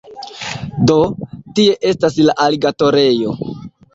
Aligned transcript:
Do, 0.91 0.95
tie 1.59 1.75
estas 1.91 2.17
la 2.29 2.37
aligatorejo 2.47 3.37